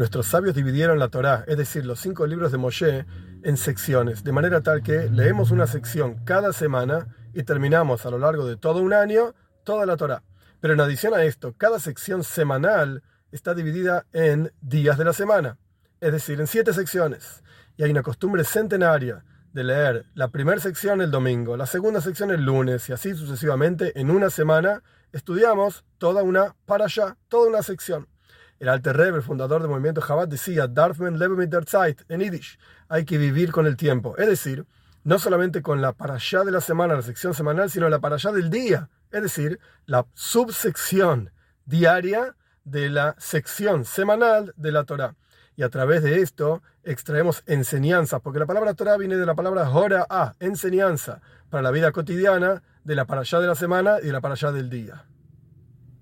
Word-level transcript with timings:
nuestros 0.00 0.28
sabios 0.28 0.54
dividieron 0.54 0.98
la 0.98 1.08
Torá, 1.08 1.44
es 1.46 1.58
decir, 1.58 1.84
los 1.84 2.00
cinco 2.00 2.26
libros 2.26 2.50
de 2.52 2.56
Moshe, 2.56 3.04
en 3.42 3.56
secciones, 3.58 4.24
de 4.24 4.32
manera 4.32 4.62
tal 4.62 4.82
que 4.82 5.10
leemos 5.10 5.50
una 5.50 5.66
sección 5.66 6.24
cada 6.24 6.54
semana 6.54 7.14
y 7.34 7.42
terminamos 7.42 8.06
a 8.06 8.10
lo 8.10 8.18
largo 8.18 8.46
de 8.46 8.56
todo 8.56 8.80
un 8.80 8.94
año 8.94 9.34
toda 9.62 9.84
la 9.84 9.98
Torá. 9.98 10.22
Pero 10.58 10.72
en 10.72 10.80
adición 10.80 11.12
a 11.12 11.24
esto, 11.24 11.54
cada 11.54 11.78
sección 11.78 12.24
semanal 12.24 13.02
está 13.30 13.52
dividida 13.52 14.06
en 14.14 14.50
días 14.62 14.96
de 14.96 15.04
la 15.04 15.12
semana, 15.12 15.58
es 16.00 16.12
decir, 16.12 16.40
en 16.40 16.46
siete 16.46 16.72
secciones. 16.72 17.44
Y 17.76 17.82
hay 17.82 17.90
una 17.90 18.02
costumbre 18.02 18.44
centenaria 18.44 19.22
de 19.52 19.64
leer 19.64 20.06
la 20.14 20.28
primera 20.28 20.62
sección 20.62 21.02
el 21.02 21.10
domingo, 21.10 21.58
la 21.58 21.66
segunda 21.66 22.00
sección 22.00 22.30
el 22.30 22.42
lunes 22.42 22.88
y 22.88 22.94
así 22.94 23.14
sucesivamente 23.14 24.00
en 24.00 24.10
una 24.10 24.30
semana 24.30 24.82
estudiamos 25.12 25.84
toda 25.98 26.22
una 26.22 26.56
para 26.64 26.86
allá, 26.86 27.18
toda 27.28 27.50
una 27.50 27.62
sección. 27.62 28.08
El 28.60 28.68
Alter 28.68 28.94
Rebbe, 28.94 29.16
el 29.16 29.22
fundador 29.22 29.62
del 29.62 29.70
movimiento 29.70 30.02
Chabad, 30.06 30.28
decía, 30.28 30.68
Darfman 30.68 31.18
lebe 31.18 31.34
mit 31.34 31.48
der 31.48 31.64
Zeit, 31.64 32.02
en 32.10 32.20
Yiddish, 32.20 32.58
hay 32.90 33.06
que 33.06 33.16
vivir 33.16 33.52
con 33.52 33.66
el 33.66 33.74
tiempo. 33.74 34.18
Es 34.18 34.26
decir, 34.26 34.66
no 35.02 35.18
solamente 35.18 35.62
con 35.62 35.80
la 35.80 35.94
para 35.94 36.16
allá 36.16 36.44
de 36.44 36.52
la 36.52 36.60
semana, 36.60 36.94
la 36.94 37.00
sección 37.00 37.32
semanal, 37.32 37.70
sino 37.70 37.88
la 37.88 38.00
para 38.00 38.16
allá 38.16 38.32
del 38.32 38.50
día. 38.50 38.90
Es 39.10 39.22
decir, 39.22 39.58
la 39.86 40.04
subsección 40.12 41.32
diaria 41.64 42.36
de 42.64 42.90
la 42.90 43.16
sección 43.18 43.86
semanal 43.86 44.52
de 44.56 44.72
la 44.72 44.84
Torah. 44.84 45.16
Y 45.56 45.62
a 45.62 45.70
través 45.70 46.02
de 46.02 46.20
esto 46.20 46.62
extraemos 46.84 47.42
enseñanzas, 47.46 48.20
porque 48.20 48.40
la 48.40 48.46
palabra 48.46 48.74
Torah 48.74 48.98
viene 48.98 49.16
de 49.16 49.24
la 49.24 49.34
palabra 49.34 49.70
Hora 49.70 50.06
a, 50.10 50.34
enseñanza, 50.38 51.22
para 51.48 51.62
la 51.62 51.70
vida 51.70 51.92
cotidiana, 51.92 52.62
de 52.84 52.94
la 52.94 53.06
para 53.06 53.22
allá 53.22 53.40
de 53.40 53.46
la 53.46 53.54
semana 53.54 54.00
y 54.02 54.06
de 54.08 54.12
la 54.12 54.20
para 54.20 54.34
allá 54.34 54.52
del 54.52 54.68
día. 54.68 55.04